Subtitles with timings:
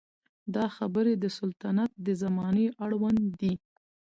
[0.55, 3.53] دا خبرې د سلطنت د زمانې اړوند دي.